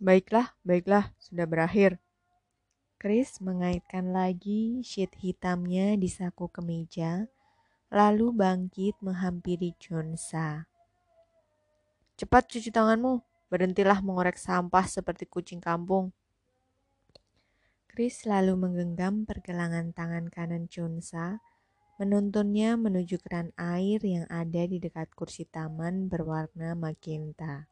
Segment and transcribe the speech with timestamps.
[0.00, 2.00] Baiklah, baiklah, sudah berakhir.
[2.96, 7.28] Chris mengaitkan lagi sheet hitamnya di saku kemeja,
[7.92, 10.64] lalu bangkit menghampiri Jonsa.
[12.16, 13.20] Cepat cuci tanganmu,
[13.52, 16.16] berhentilah mengorek sampah seperti kucing kampung.
[17.92, 21.44] Chris lalu menggenggam pergelangan tangan kanan Jonsa,
[22.00, 27.69] menuntunnya menuju keran air yang ada di dekat kursi taman berwarna magenta.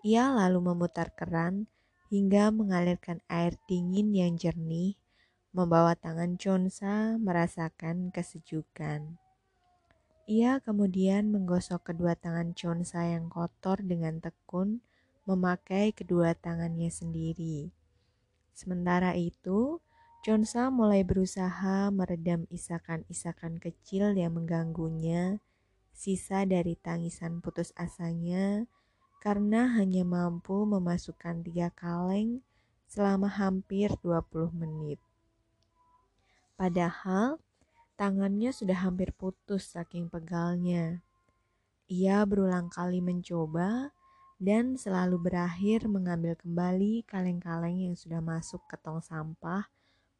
[0.00, 1.68] Ia lalu memutar keran
[2.08, 4.96] hingga mengalirkan air dingin yang jernih,
[5.52, 9.20] membawa tangan Chonsa merasakan kesejukan.
[10.24, 14.80] Ia kemudian menggosok kedua tangan Chonsa yang kotor dengan tekun,
[15.28, 17.68] memakai kedua tangannya sendiri.
[18.56, 19.84] Sementara itu,
[20.24, 25.44] Chonsa mulai berusaha meredam isakan-isakan kecil yang mengganggunya,
[25.92, 28.64] sisa dari tangisan putus asanya,
[29.20, 32.40] karena hanya mampu memasukkan tiga kaleng
[32.88, 34.96] selama hampir 20 menit.
[36.56, 37.36] Padahal
[38.00, 41.04] tangannya sudah hampir putus saking pegalnya.
[41.92, 43.92] Ia berulang kali mencoba
[44.40, 49.68] dan selalu berakhir mengambil kembali kaleng-kaleng yang sudah masuk ke tong sampah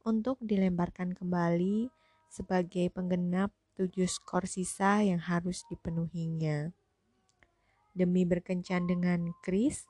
[0.04, 1.88] untuk dilemparkan kembali
[2.28, 3.48] sebagai penggenap
[3.80, 6.76] tujuh skor sisa yang harus dipenuhinya
[7.92, 9.86] demi berkencan dengan Chris,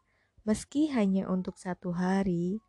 [0.48, 2.60] meski hanya untuk satu hari,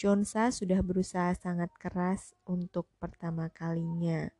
[0.00, 4.32] Jonsa sudah berusaha sangat keras untuk pertama kalinya,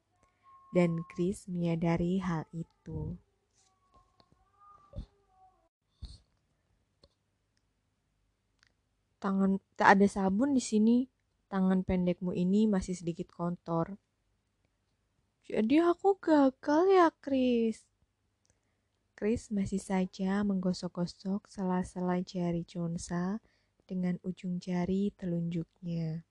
[0.72, 3.20] dan Chris menyadari hal itu.
[9.20, 11.04] Tangan tak ada sabun di sini.
[11.52, 14.00] Tangan pendekmu ini masih sedikit kotor.
[15.44, 17.89] Jadi aku gagal ya, Chris.
[19.20, 23.36] Chris masih saja menggosok-gosok sela-sela jari Chonsa
[23.84, 26.24] dengan ujung jari telunjuknya.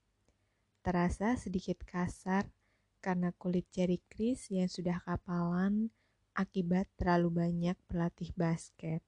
[0.81, 2.49] Terasa sedikit kasar
[2.97, 5.93] karena kulit jari Chris yang sudah kapalan
[6.33, 9.05] akibat terlalu banyak berlatih basket.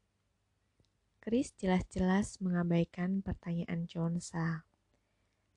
[1.17, 4.61] Chris jelas-jelas mengabaikan pertanyaan Chonsa.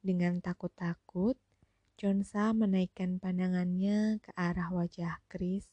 [0.01, 1.37] Dengan takut-takut,
[2.01, 5.69] Chonsa menaikkan pandangannya ke arah wajah Chris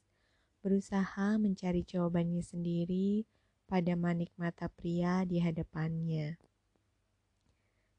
[0.62, 3.26] berusaha mencari jawabannya sendiri
[3.66, 6.38] pada manik mata pria di hadapannya.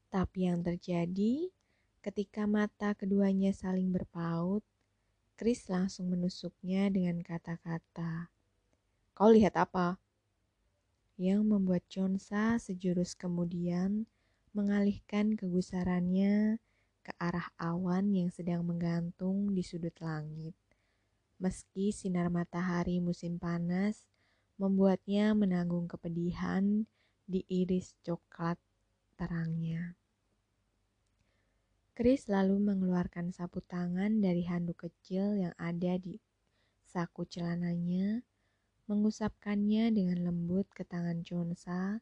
[0.07, 1.51] Tapi yang terjadi
[1.99, 4.63] ketika mata keduanya saling berpaut,
[5.35, 8.31] Chris langsung menusuknya dengan kata-kata,
[9.11, 9.99] "Kau lihat apa?"
[11.19, 14.07] Yang membuat Chonsa sejurus kemudian
[14.55, 16.63] mengalihkan kegusarannya
[17.03, 20.55] ke arah awan yang sedang menggantung di sudut langit
[21.43, 24.07] meski sinar matahari musim panas
[24.55, 26.87] membuatnya menanggung kepedihan
[27.27, 28.55] di iris coklat
[29.19, 29.99] terangnya.
[31.91, 36.15] Chris lalu mengeluarkan sapu tangan dari handuk kecil yang ada di
[36.87, 38.23] saku celananya,
[38.87, 41.99] mengusapkannya dengan lembut ke tangan Chonsa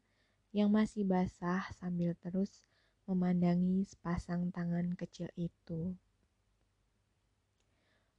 [0.53, 2.62] yang masih basah sambil terus
[3.09, 5.97] memandangi sepasang tangan kecil itu.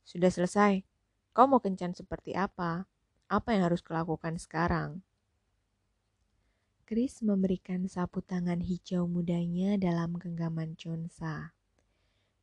[0.05, 0.92] Sudah selesai,
[1.33, 2.85] Kau mau kencan seperti apa?
[3.33, 5.01] Apa yang harus kulakukan sekarang?
[6.85, 11.57] Chris memberikan sapu tangan hijau mudanya dalam genggaman Chonsa.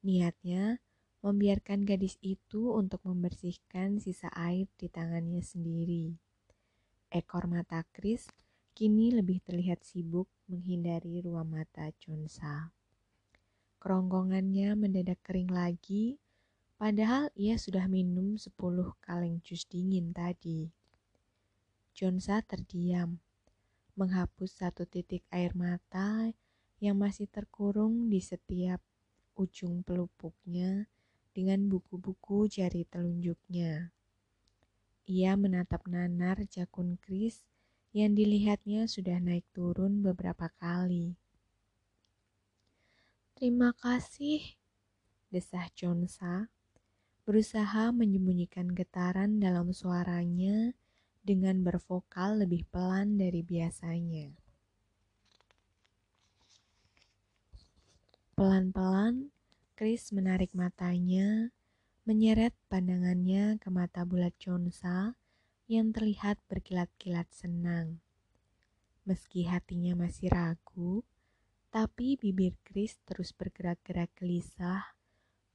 [0.01, 0.81] Niatnya
[1.21, 6.17] membiarkan gadis itu untuk membersihkan sisa air di tangannya sendiri.
[7.13, 8.25] Ekor mata Chris
[8.73, 12.73] kini lebih terlihat sibuk menghindari ruang mata Chonsa.
[13.77, 16.17] Kerongkongannya mendadak kering lagi
[16.79, 20.71] Padahal ia sudah minum sepuluh kaleng jus dingin tadi.
[21.91, 23.19] Jonsa terdiam,
[23.99, 26.31] menghapus satu titik air mata
[26.79, 28.79] yang masih terkurung di setiap
[29.35, 30.87] ujung pelupuknya
[31.35, 33.91] dengan buku-buku jari telunjuknya.
[35.03, 37.43] Ia menatap nanar jakun Kris
[37.91, 41.19] yang dilihatnya sudah naik turun beberapa kali.
[43.35, 44.55] Terima kasih,
[45.27, 46.47] desah Jonsa
[47.29, 50.73] berusaha menyembunyikan getaran dalam suaranya
[51.21, 54.33] dengan bervokal lebih pelan dari biasanya.
[58.33, 59.29] Pelan-pelan,
[59.77, 61.53] Chris menarik matanya,
[62.01, 65.13] menyeret pandangannya ke mata bulat Chonsa
[65.69, 68.01] yang terlihat berkilat-kilat senang.
[69.05, 71.05] Meski hatinya masih ragu,
[71.69, 74.97] tapi bibir Chris terus bergerak-gerak gelisah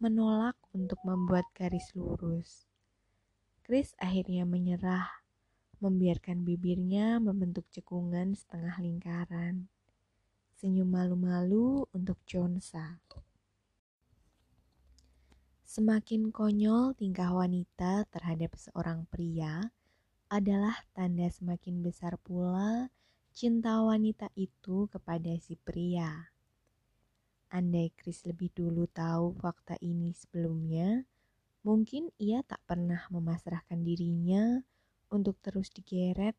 [0.04, 2.68] menolak untuk membuat garis lurus.
[3.64, 5.08] Chris akhirnya menyerah,
[5.80, 9.72] membiarkan bibirnya membentuk cekungan setengah lingkaran.
[10.60, 13.00] senyum malu-malu untuk Chonsa.
[15.64, 19.72] Semakin konyol tingkah wanita terhadap seorang pria
[20.30, 22.88] adalah tanda semakin besar pula
[23.34, 26.33] cinta wanita itu kepada si pria.
[27.54, 31.06] Andai Chris lebih dulu tahu fakta ini sebelumnya,
[31.62, 34.58] mungkin ia tak pernah memasrahkan dirinya
[35.14, 36.34] untuk terus digeret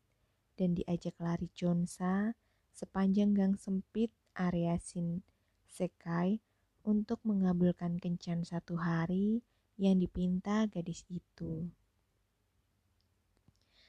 [0.60, 2.36] dan diajak lari Chonsa
[2.76, 5.24] sepanjang gang sempit area Sin
[5.64, 6.44] Sekai
[6.84, 9.40] untuk mengabulkan kencan satu hari
[9.80, 11.72] yang dipinta gadis itu.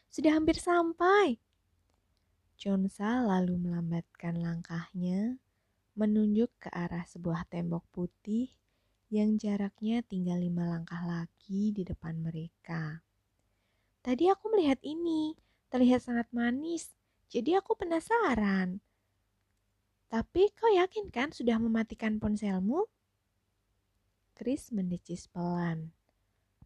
[0.07, 1.43] Sudah hampir sampai.
[2.57, 5.37] Chonsa lalu melambatkan langkahnya,
[5.97, 8.53] menunjuk ke arah sebuah tembok putih
[9.09, 13.01] yang jaraknya tinggal lima langkah lagi di depan mereka.
[14.05, 15.33] Tadi aku melihat ini,
[15.73, 16.93] terlihat sangat manis,
[17.33, 18.77] jadi aku penasaran.
[20.07, 22.85] Tapi kau yakin kan sudah mematikan ponselmu?
[24.37, 25.89] Chris mendecis pelan,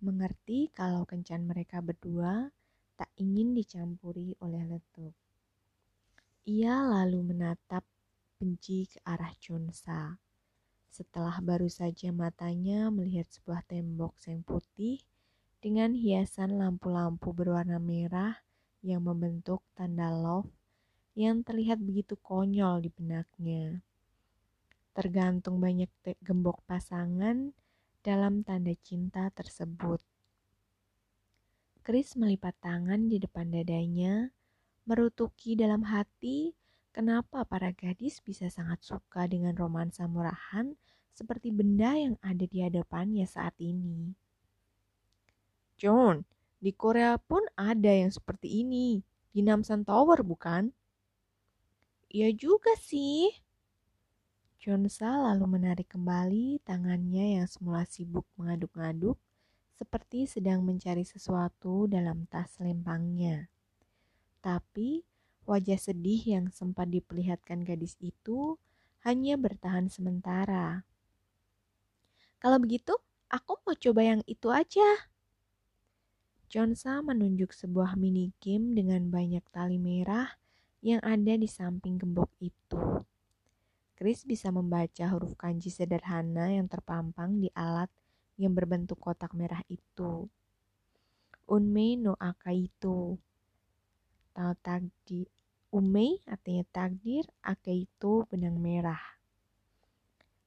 [0.03, 2.51] mengerti kalau kencan mereka berdua
[2.99, 5.15] tak ingin dicampuri oleh letup.
[6.45, 7.87] Ia lalu menatap
[8.41, 10.17] benci ke arah Chunsa.
[10.89, 14.97] Setelah baru saja matanya melihat sebuah tembok seng putih
[15.61, 18.41] dengan hiasan lampu-lampu berwarna merah
[18.81, 20.49] yang membentuk tanda love
[21.13, 23.85] yang terlihat begitu konyol di benaknya.
[24.97, 25.93] Tergantung banyak
[26.25, 27.53] gembok pasangan
[28.01, 30.01] dalam tanda cinta tersebut.
[31.85, 34.33] Chris melipat tangan di depan dadanya,
[34.89, 36.57] merutuki dalam hati
[36.91, 40.75] kenapa para gadis bisa sangat suka dengan romansa murahan
[41.11, 44.15] seperti benda yang ada di hadapannya saat ini.
[45.75, 46.23] John,
[46.61, 49.01] di Korea pun ada yang seperti ini.
[49.31, 50.69] Di Namsan Tower, bukan?
[52.11, 53.31] Iya juga sih.
[54.61, 59.17] Chonsa lalu menarik kembali tangannya yang semula sibuk mengaduk-ngaduk
[59.73, 63.49] seperti sedang mencari sesuatu dalam tas lempangnya.
[64.37, 65.01] Tapi
[65.51, 68.55] wajah sedih yang sempat diperlihatkan gadis itu
[69.03, 70.87] hanya bertahan sementara.
[72.39, 72.95] Kalau begitu,
[73.27, 75.11] aku mau coba yang itu aja.
[76.51, 80.39] Chonsa menunjuk sebuah mini game dengan banyak tali merah
[80.81, 83.05] yang ada di samping gembok itu.
[83.95, 87.87] Chris bisa membaca huruf kanji sederhana yang terpampang di alat
[88.41, 90.25] yang berbentuk kotak merah itu.
[91.45, 93.21] Unmei no akaito.
[94.33, 95.29] Tau takdir.
[95.71, 98.99] Umei artinya takdir, akaito benang merah.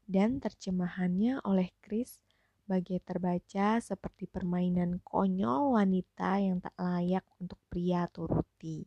[0.04, 2.20] Dan terjemahannya oleh Chris
[2.68, 8.84] bagai terbaca seperti permainan konyol wanita yang tak layak untuk pria turuti.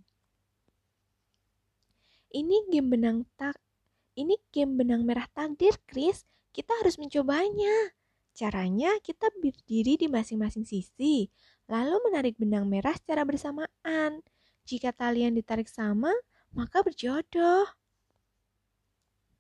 [2.30, 3.58] Ini game benang tak
[4.18, 6.26] ini game benang merah takdir, Chris.
[6.50, 7.94] Kita harus mencobanya.
[8.34, 11.30] Caranya kita berdiri di masing-masing sisi,
[11.70, 14.26] lalu menarik benang merah secara bersamaan.
[14.66, 16.10] Jika talian ditarik sama,
[16.58, 17.70] maka berjodoh.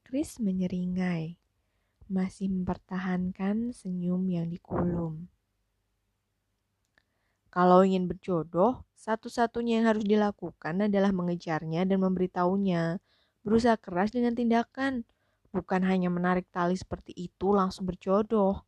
[0.05, 1.33] Chris menyeringai,
[2.05, 5.25] masih mempertahankan senyum yang dikulum.
[7.49, 13.01] Kalau ingin berjodoh, satu-satunya yang harus dilakukan adalah mengejarnya dan memberitahunya.
[13.41, 15.01] Berusaha keras dengan tindakan,
[15.49, 18.61] bukan hanya menarik tali seperti itu langsung berjodoh.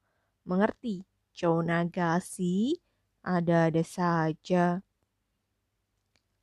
[0.50, 1.06] Mengerti?
[1.40, 2.76] Nagasi,
[3.24, 4.84] ada-ada saja.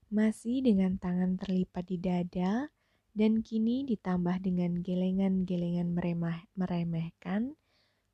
[0.06, 2.70] Masih dengan tangan terlipat di dada,
[3.10, 5.90] dan kini ditambah dengan gelengan-gelengan
[6.54, 7.58] meremehkan,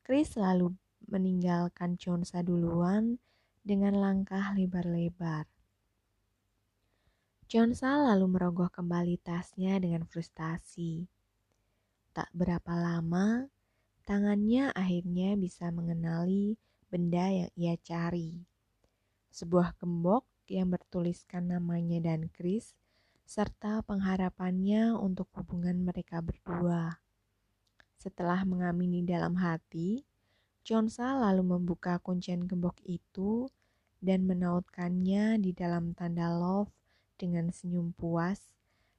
[0.01, 0.73] Chris lalu
[1.05, 3.21] meninggalkan Chonsa duluan
[3.61, 5.45] dengan langkah lebar-lebar.
[7.45, 11.05] Chonsa lalu merogoh kembali tasnya dengan frustasi.
[12.09, 13.45] Tak berapa lama,
[14.09, 16.57] tangannya akhirnya bisa mengenali
[16.89, 18.41] benda yang ia cari.
[19.29, 22.75] Sebuah gembok yang bertuliskan namanya dan Chris,
[23.23, 26.99] serta pengharapannya untuk hubungan mereka berdua.
[27.97, 30.03] Setelah mengamini dalam hati,
[30.63, 33.47] Chonsa lalu membuka kuncian gembok itu
[34.03, 36.71] dan menautkannya di dalam tanda love
[37.15, 38.51] dengan senyum puas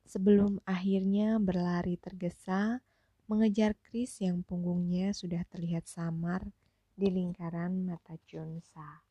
[0.04, 2.84] sebelum akhirnya berlari tergesa
[3.24, 6.52] mengejar Chris yang punggungnya sudah terlihat samar
[6.92, 9.04] di lingkaran mata Chonsa.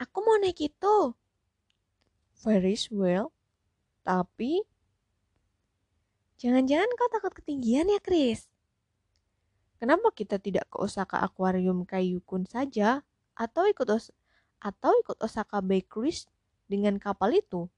[0.00, 0.96] Aku mau naik itu.
[2.44, 3.32] Very well.
[4.04, 4.62] Tapi
[6.36, 8.44] Jangan-jangan kau takut ketinggian ya, Chris?
[9.80, 13.00] Kenapa kita tidak ke Osaka Aquarium Kaiyukun saja
[13.32, 14.12] atau ikut Os
[14.60, 16.28] atau ikut Osaka Bay Cruise
[16.68, 17.72] dengan kapal itu?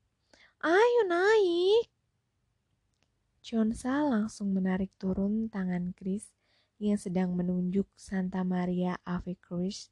[0.58, 1.86] Ayo naik.
[3.46, 6.26] Chonsa langsung menarik turun tangan Chris
[6.82, 9.90] yang sedang menunjuk Santa Maria Ave Cruz,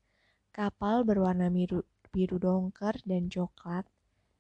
[0.51, 3.85] kapal berwarna biru, biru dongker dan coklat,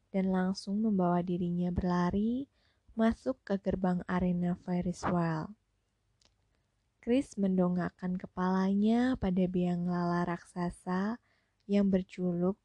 [0.08, 2.48] dan langsung membawa dirinya berlari
[2.96, 5.52] masuk ke gerbang arena Ferris wheel.
[7.04, 11.20] Chris mendongakkan kepalanya pada biang lala raksasa
[11.68, 12.56] yang berculuk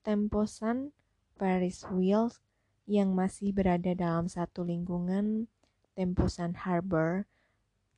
[0.00, 0.96] temposan
[1.36, 2.40] Ferris wheels
[2.88, 5.52] yang masih berada dalam satu lingkungan
[5.94, 7.30] Temposan Harbor,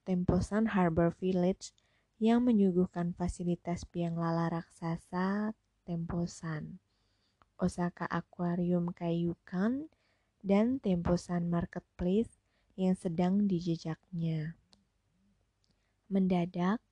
[0.04, 1.73] Temposan Harbor Village
[2.21, 5.56] yang menyuguhkan fasilitas biang lala raksasa
[5.87, 6.83] Temposan,
[7.62, 9.87] Osaka Aquarium Kaiyukan,
[10.43, 12.43] dan Temposan Marketplace
[12.75, 14.59] yang sedang dijejaknya.
[16.11, 16.83] Mendadak,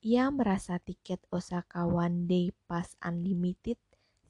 [0.00, 3.76] ia merasa tiket Osaka One Day Pass Unlimited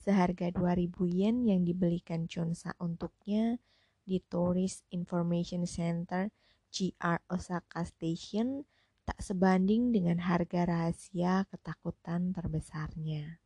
[0.01, 3.61] seharga 2000 yen yang dibelikan Chonsa untuknya
[4.05, 6.29] di Tourist Information Center
[6.69, 8.69] GR Osaka Station
[9.05, 13.44] tak sebanding dengan harga rahasia ketakutan terbesarnya.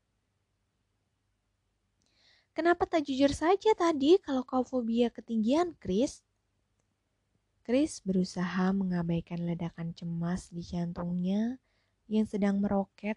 [2.59, 6.27] Kenapa tak jujur saja tadi kalau kau fobia ketinggian, Chris?
[7.63, 11.63] Chris berusaha mengabaikan ledakan cemas di jantungnya
[12.11, 13.15] yang sedang meroket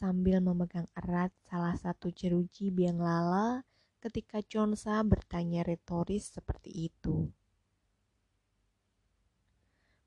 [0.00, 3.68] sambil memegang erat salah satu jeruji biang lala
[4.00, 7.28] ketika Chonsa bertanya retoris seperti itu.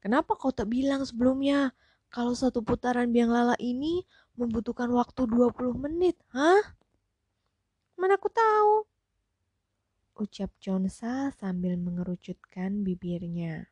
[0.01, 1.77] Kenapa kau tak bilang sebelumnya
[2.10, 4.01] kalau satu putaran biang lala ini
[4.34, 6.82] membutuhkan waktu 20 menit, hah?
[8.03, 8.83] Mana aku tahu?
[10.19, 13.72] Ucap Chonsa sambil mengerucutkan bibirnya.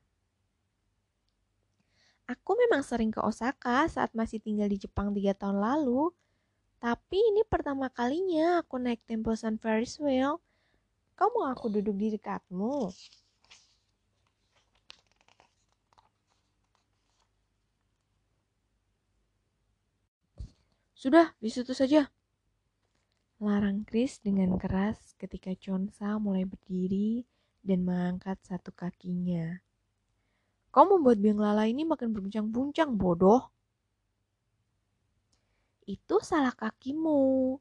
[2.31, 6.15] Aku memang sering ke Osaka saat masih tinggal di Jepang tiga tahun lalu.
[6.79, 10.39] Tapi ini pertama kalinya aku naik Temposan Ferris wheel.
[11.19, 12.87] Kau mau aku duduk di dekatmu?
[20.95, 22.20] Sudah, di situ saja.
[23.41, 27.25] Larang Chris dengan keras ketika Chonsa mulai berdiri
[27.65, 29.57] dan mengangkat satu kakinya.
[30.69, 33.49] Kau membuat biang lala ini makin berguncang-guncang, bodoh.
[35.89, 37.57] Itu salah kakimu.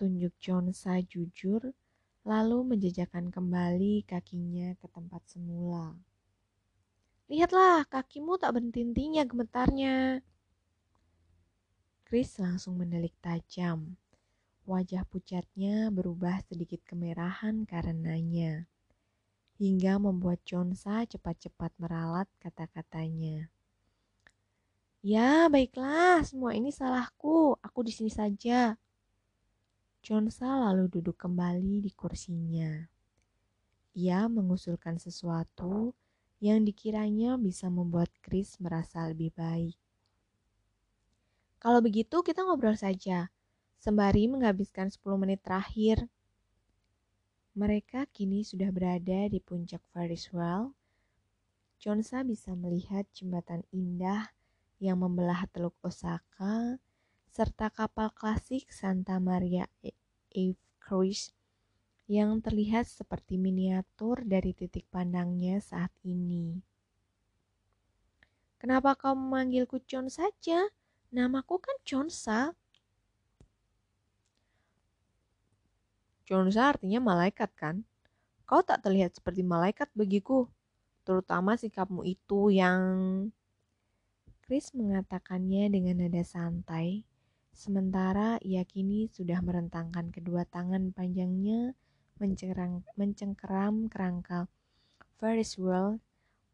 [0.00, 1.76] Tunjuk Chonsa jujur,
[2.24, 5.92] lalu menjejakkan kembali kakinya ke tempat semula.
[7.28, 10.24] Lihatlah, kakimu tak berhenti-hentinya gemetarnya.
[12.08, 14.00] Chris langsung mendelik tajam.
[14.62, 18.70] Wajah pucatnya berubah sedikit kemerahan karenanya,
[19.58, 23.50] hingga membuat Chonsa cepat-cepat meralat kata-katanya.
[25.02, 27.58] Ya, baiklah, semua ini salahku.
[27.58, 28.78] Aku di sini saja.
[29.98, 32.86] Chonsa lalu duduk kembali di kursinya.
[33.98, 35.90] Ia mengusulkan sesuatu
[36.38, 39.74] yang dikiranya bisa membuat Chris merasa lebih baik.
[41.58, 43.30] Kalau begitu kita ngobrol saja,
[43.82, 46.06] sembari menghabiskan 10 menit terakhir.
[47.58, 50.70] Mereka kini sudah berada di puncak Ferris wheel.
[51.82, 54.30] Chonsa bisa melihat jembatan indah
[54.78, 56.78] yang membelah Teluk Osaka,
[57.26, 59.66] serta kapal klasik Santa Maria
[60.30, 61.34] Ave Cruise
[62.06, 66.62] yang terlihat seperti miniatur dari titik pandangnya saat ini.
[68.62, 70.70] Kenapa kau memanggilku Chon saja?
[71.10, 72.54] Namaku kan Chonsa.
[76.32, 77.84] Chonsa artinya malaikat kan?
[78.48, 80.48] Kau tak terlihat seperti malaikat bagiku,
[81.04, 82.80] terutama sikapmu itu yang
[84.40, 87.04] Chris mengatakannya dengan nada santai,
[87.52, 91.76] sementara ia kini sudah merentangkan kedua tangan panjangnya
[92.16, 94.48] mencengkeram, mencengkeram kerangka
[95.20, 96.00] Ferris wheel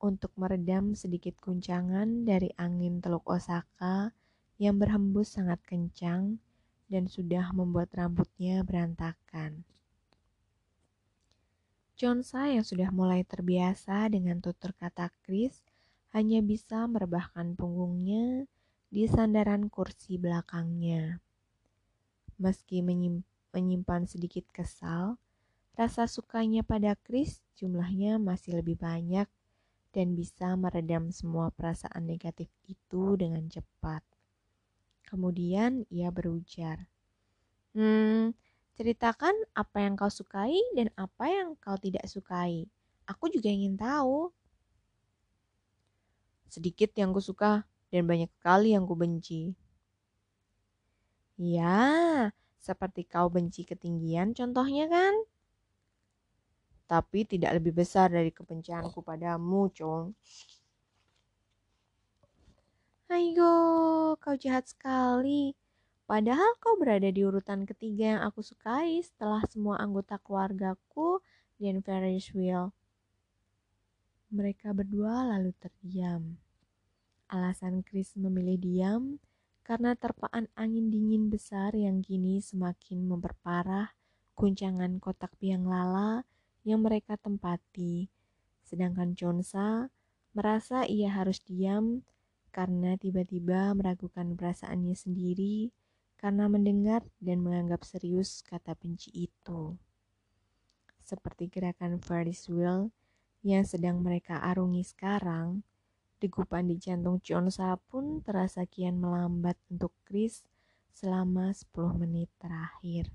[0.03, 4.11] untuk meredam sedikit guncangan dari angin Teluk Osaka
[4.59, 6.43] yang berhembus sangat kencang
[6.89, 9.63] dan sudah membuat rambutnya berantakan.
[11.99, 15.61] Chonsa yang sudah mulai terbiasa dengan tutur kata Chris
[16.17, 18.49] hanya bisa merebahkan punggungnya
[18.89, 21.21] di sandaran kursi belakangnya.
[22.41, 22.81] Meski
[23.53, 25.19] menyimpan sedikit kesal,
[25.77, 29.27] rasa sukanya pada Chris jumlahnya masih lebih banyak
[29.91, 34.07] dan bisa meredam semua perasaan negatif itu dengan cepat.
[35.07, 36.89] Kemudian ia berujar,
[37.77, 38.33] Hmm,
[38.75, 42.67] ceritakan apa yang kau sukai dan apa yang kau tidak sukai.
[43.07, 44.33] Aku juga ingin tahu.
[46.49, 49.53] Sedikit yang ku suka dan banyak sekali yang ku benci.
[51.39, 55.15] Ya, seperti kau benci ketinggian contohnya kan?
[56.89, 60.17] tapi tidak lebih besar dari kebencianku padamu, Chong.
[63.09, 63.57] Ayo,
[64.21, 65.57] kau jahat sekali.
[66.05, 71.25] Padahal kau berada di urutan ketiga yang aku sukai setelah semua anggota keluargaku
[71.57, 72.69] dan Ferris wheel.
[74.29, 76.37] Mereka berdua lalu terdiam.
[77.33, 79.17] Alasan Chris memilih diam
[79.65, 83.89] karena terpaan angin dingin besar yang kini semakin memperparah
[84.37, 86.29] guncangan kotak biang lala
[86.61, 88.13] yang mereka tempati.
[88.69, 89.89] Sedangkan Chonsa
[90.37, 92.05] merasa ia harus diam
[92.59, 95.71] karena tiba-tiba meragukan perasaannya sendiri
[96.19, 99.79] karena mendengar dan menganggap serius kata benci itu.
[100.99, 102.91] Seperti gerakan Ferris wheel
[103.47, 105.63] yang sedang mereka arungi sekarang,
[106.19, 110.43] degupan di jantung Chonsa pun terasa kian melambat untuk Chris
[110.91, 113.15] selama 10 menit terakhir.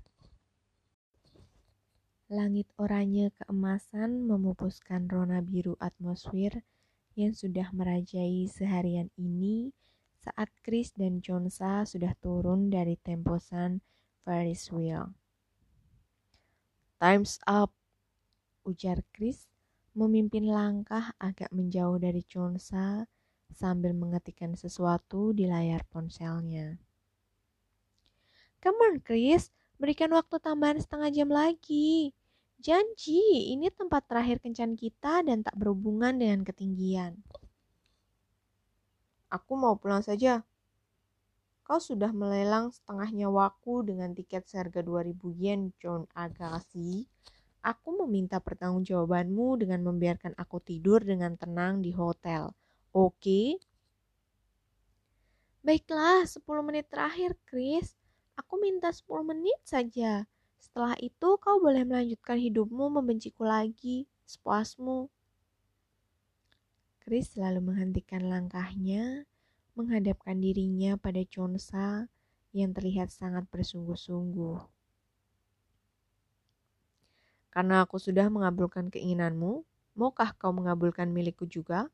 [2.32, 6.64] Langit oranye keemasan memupuskan rona biru atmosfer
[7.14, 9.70] yang sudah merajai seharian ini
[10.18, 13.84] saat Chris dan Chonsa sudah turun dari temposan
[14.24, 15.12] Ferris wheel.
[16.98, 17.74] Time's up,
[18.64, 19.46] ujar Chris
[19.94, 23.06] memimpin langkah agak menjauh dari Chonsa
[23.54, 26.82] sambil mengetikkan sesuatu di layar ponselnya.
[28.58, 32.16] Come on, Chris, berikan waktu tambahan setengah jam lagi.
[32.64, 37.12] Janji, ini tempat terakhir kencan kita dan tak berhubungan dengan ketinggian.
[39.28, 40.40] Aku mau pulang saja.
[41.60, 47.04] Kau sudah melelang setengah nyawaku dengan tiket seharga 2000 yen, John Agassi.
[47.60, 52.48] Aku meminta pertanggungjawabanmu dengan membiarkan aku tidur dengan tenang di hotel.
[52.96, 53.60] Oke?
[55.60, 57.92] Baiklah, 10 menit terakhir, Chris.
[58.40, 60.24] Aku minta 10 menit saja.
[60.64, 65.12] Setelah itu kau boleh melanjutkan hidupmu membenciku lagi, sepuasmu.
[67.04, 69.28] Chris selalu menghentikan langkahnya,
[69.76, 72.08] menghadapkan dirinya pada Chonsa
[72.56, 74.56] yang terlihat sangat bersungguh-sungguh.
[77.52, 81.92] Karena aku sudah mengabulkan keinginanmu, maukah kau mengabulkan milikku juga?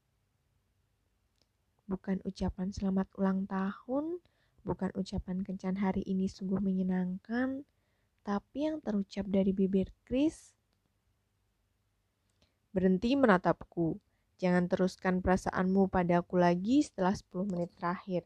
[1.90, 4.22] Bukan ucapan selamat ulang tahun,
[4.62, 7.66] bukan ucapan kencan hari ini sungguh menyenangkan,
[8.20, 10.52] tapi yang terucap dari bibir Chris.
[12.70, 13.98] Berhenti menatapku.
[14.40, 18.24] Jangan teruskan perasaanmu padaku lagi setelah 10 menit terakhir.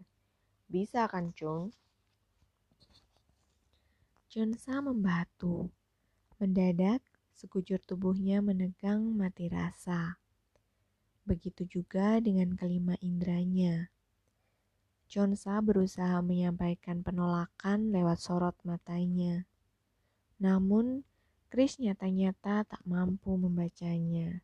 [0.71, 1.75] Bisa kan, Chung?
[4.31, 5.71] Jonsa membatu.
[6.39, 7.03] Mendadak,
[7.35, 10.19] sekujur tubuhnya menegang mati rasa.
[11.25, 13.91] Begitu juga dengan kelima indranya.
[15.09, 19.47] Chonsa berusaha menyampaikan penolakan lewat sorot matanya.
[20.39, 21.07] Namun,
[21.53, 24.43] Chris nyata-nyata tak mampu membacanya.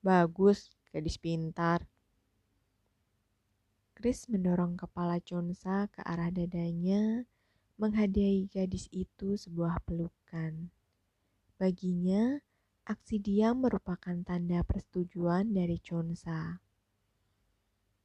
[0.00, 1.84] Bagus, gadis pintar.
[3.96, 7.24] Chris mendorong kepala Chonsa ke arah dadanya,
[7.76, 10.72] menghadiahi gadis itu sebuah pelukan.
[11.56, 12.40] Baginya,
[12.84, 16.60] aksi diam merupakan tanda persetujuan dari Chonsa.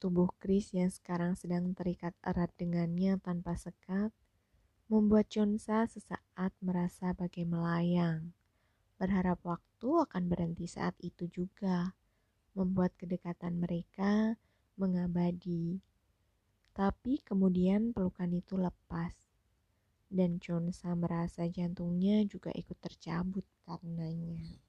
[0.02, 4.10] Tubuh Chris yang sekarang sedang terikat erat dengannya tanpa sekat,
[4.92, 8.36] membuat Chonsa sesaat merasa bagai melayang.
[9.00, 11.96] Berharap waktu akan berhenti saat itu juga,
[12.52, 14.36] membuat kedekatan mereka
[14.76, 15.80] mengabadi.
[16.76, 19.16] Tapi kemudian pelukan itu lepas
[20.12, 24.60] dan Chonsa merasa jantungnya juga ikut tercabut karenanya.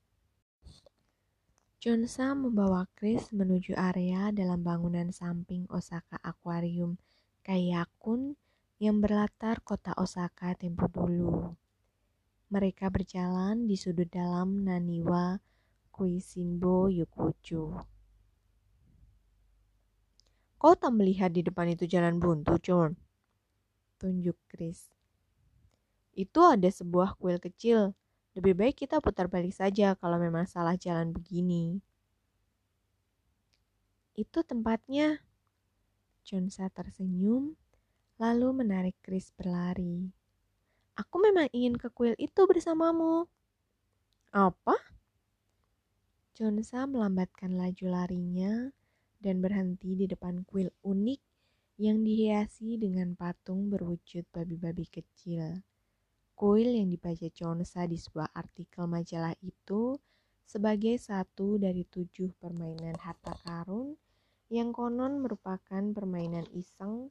[1.83, 6.95] Chonsa membawa Chris menuju area dalam bangunan samping Osaka Aquarium
[7.43, 8.39] Kayakun
[8.83, 11.55] yang berlatar kota Osaka tempo dulu.
[12.51, 15.39] Mereka berjalan di sudut dalam Naniwa
[15.95, 17.79] Kuisinbo Yokocho.
[20.59, 22.99] Kau tak melihat di depan itu jalan buntu, Chon?
[24.03, 24.91] Tunjuk Chris.
[26.19, 27.95] Itu ada sebuah kuil kecil.
[28.35, 31.79] Lebih baik kita putar balik saja kalau memang salah jalan begini.
[34.19, 35.23] Itu tempatnya.
[36.27, 37.59] Chonsa tersenyum,
[38.23, 40.07] lalu menarik Chris berlari.
[40.95, 43.27] Aku memang ingin ke kuil itu bersamamu.
[44.31, 44.79] Apa?
[46.31, 48.71] Chonsa melambatkan laju larinya
[49.19, 51.19] dan berhenti di depan kuil unik
[51.83, 55.59] yang dihiasi dengan patung berwujud babi-babi kecil.
[56.39, 59.99] Kuil yang dibaca Chonsa di sebuah artikel majalah itu
[60.47, 63.99] sebagai satu dari tujuh permainan harta karun
[64.47, 67.11] yang konon merupakan permainan iseng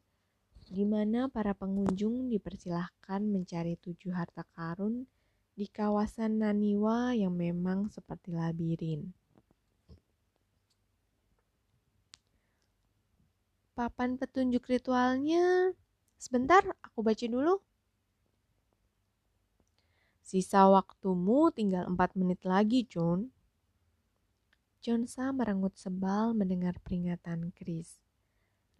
[0.71, 5.03] di mana para pengunjung dipersilahkan mencari tujuh harta karun
[5.51, 9.11] di kawasan Naniwa yang memang seperti labirin.
[13.75, 15.75] Papan petunjuk ritualnya,
[16.15, 17.59] sebentar aku baca dulu.
[20.23, 23.27] Sisa waktumu tinggal empat menit lagi, John.
[24.79, 27.99] Jonsa merengut sebal mendengar peringatan Chris.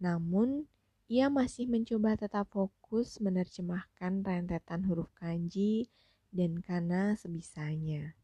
[0.00, 0.64] Namun,
[1.12, 5.92] ia masih mencoba tetap fokus menerjemahkan rentetan huruf kanji
[6.32, 8.16] dan kana sebisanya.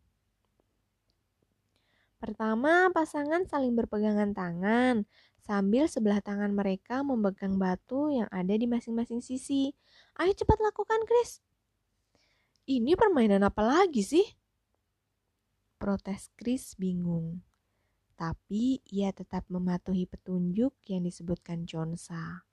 [2.16, 5.05] Pertama, pasangan saling berpegangan tangan
[5.37, 9.77] sambil sebelah tangan mereka memegang batu yang ada di masing-masing sisi.
[10.16, 11.44] Ayo cepat lakukan, Chris.
[12.64, 14.24] Ini permainan apa lagi sih?
[15.77, 17.44] Protes Chris bingung
[18.18, 22.47] tapi ia tetap mematuhi petunjuk yang disebutkan Chonsa.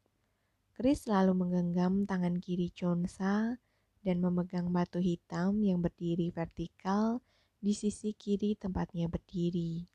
[0.76, 3.56] Chris lalu menggenggam tangan kiri Chonsa
[4.04, 7.24] dan memegang batu hitam yang berdiri vertikal
[7.64, 9.88] di sisi kiri tempatnya berdiri.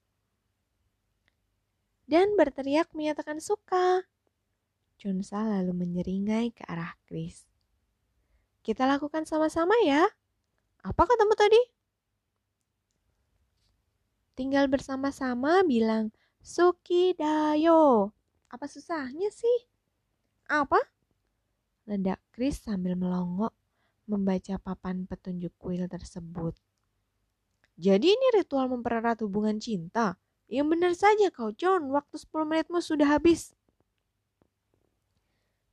[2.09, 4.09] Dan berteriak menyatakan suka.
[4.97, 7.45] Chonsa lalu menyeringai ke arah Chris.
[8.64, 10.09] Kita lakukan sama-sama ya.
[10.81, 11.61] Apa katamu tadi?
[14.33, 16.09] Tinggal bersama-sama bilang
[16.40, 18.16] Suki Dayo.
[18.49, 19.69] Apa susahnya sih?
[20.50, 20.82] Apa?
[21.86, 23.54] Ledak Chris sambil melongok
[24.10, 26.58] membaca papan petunjuk kuil tersebut.
[27.78, 30.18] Jadi ini ritual mempererat hubungan cinta?
[30.50, 33.54] Yang benar saja kau John, waktu 10 menitmu sudah habis.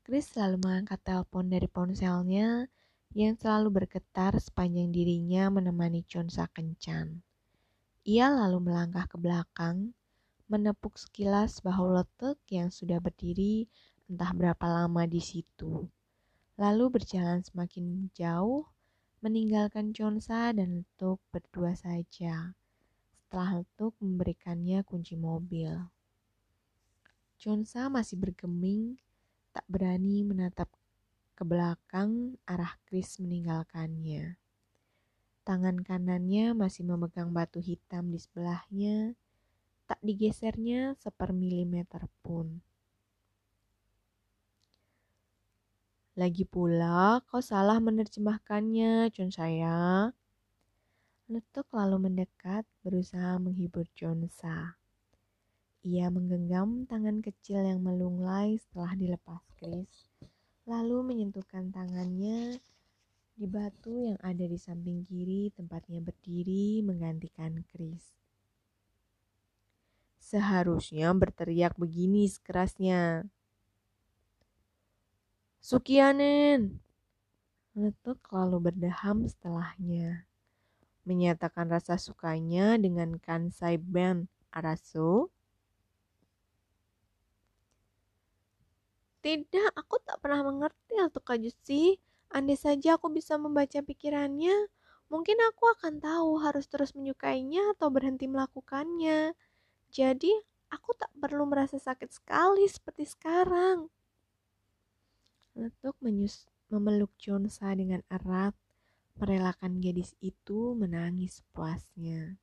[0.05, 2.69] Chris selalu mengangkat telepon dari ponselnya
[3.17, 7.25] yang selalu bergetar sepanjang dirinya menemani John kencan.
[8.05, 9.97] Ia lalu melangkah ke belakang,
[10.45, 13.65] menepuk sekilas bahu letek yang sudah berdiri
[14.07, 15.83] entah berapa lama di situ.
[16.55, 18.65] Lalu berjalan semakin jauh,
[19.19, 22.55] meninggalkan Chonsa dan Letuk berdua saja.
[23.19, 25.91] Setelah Letuk memberikannya kunci mobil.
[27.37, 28.97] Chonsa masih bergeming,
[29.53, 30.71] tak berani menatap
[31.37, 34.41] ke belakang arah Chris meninggalkannya.
[35.45, 39.13] Tangan kanannya masih memegang batu hitam di sebelahnya,
[39.85, 42.66] tak digesernya sepermilimeter pun.
[46.17, 50.09] Lagi pula, kau salah menerjemahkannya, John saya.
[51.29, 54.81] Letuk lalu mendekat, berusaha menghibur Jonsa.
[55.85, 60.09] Ia menggenggam tangan kecil yang melunglai setelah dilepas Chris,
[60.65, 62.57] lalu menyentuhkan tangannya
[63.37, 68.17] di batu yang ada di samping kiri tempatnya berdiri menggantikan Chris.
[70.17, 73.29] Seharusnya berteriak begini sekerasnya.
[75.67, 76.79] Sukianen!
[77.75, 80.23] Letuk lalu berdeham setelahnya.
[81.03, 85.27] Menyatakan rasa sukanya dengan Kansai Band Arasu.
[89.19, 91.99] Tidak, aku tak pernah mengerti atau kajusi.
[92.31, 94.71] Andai saja aku bisa membaca pikirannya,
[95.11, 99.35] mungkin aku akan tahu harus terus menyukainya atau berhenti melakukannya.
[99.91, 100.31] Jadi,
[100.71, 103.91] aku tak perlu merasa sakit sekali seperti sekarang.
[105.57, 108.53] Letuk menyus memeluk Jonsa dengan erat,
[109.17, 112.37] merelakan gadis itu menangis puasnya.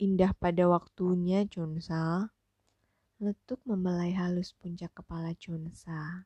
[0.00, 2.32] Indah pada waktunya, Jonsa.
[3.20, 6.24] Letuk membelai halus puncak kepala Chonsa.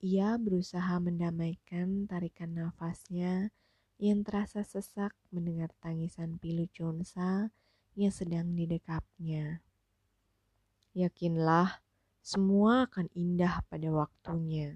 [0.00, 3.52] Ia berusaha mendamaikan tarikan nafasnya
[4.00, 7.52] yang terasa sesak mendengar tangisan pilu Chonsa
[7.92, 9.67] yang sedang didekapnya.
[10.98, 11.78] Yakinlah,
[12.18, 14.74] semua akan indah pada waktunya.